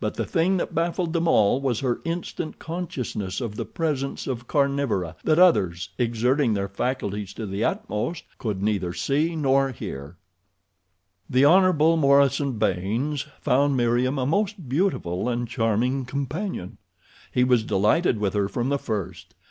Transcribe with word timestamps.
But 0.00 0.14
the 0.14 0.24
thing 0.24 0.56
that 0.56 0.74
baffled 0.74 1.12
them 1.12 1.28
all 1.28 1.60
was 1.60 1.80
her 1.80 2.00
instant 2.06 2.58
consciousness 2.58 3.42
of 3.42 3.56
the 3.56 3.66
presence 3.66 4.26
of 4.26 4.46
carnivora 4.48 5.16
that 5.24 5.38
others, 5.38 5.90
exerting 5.98 6.54
their 6.54 6.66
faculties 6.70 7.34
to 7.34 7.44
the 7.44 7.62
utmost, 7.62 8.24
could 8.38 8.62
neither 8.62 8.94
see 8.94 9.36
nor 9.36 9.72
hear. 9.72 10.16
The 11.28 11.44
Hon. 11.44 11.74
Morison 11.98 12.52
Baynes 12.52 13.26
found 13.42 13.76
Meriem 13.76 14.16
a 14.18 14.24
most 14.24 14.66
beautiful 14.66 15.28
and 15.28 15.46
charming 15.46 16.06
companion. 16.06 16.78
He 17.30 17.44
was 17.44 17.62
delighted 17.62 18.16
with 18.18 18.32
her 18.32 18.48
from 18.48 18.70
the 18.70 18.78
first. 18.78 19.34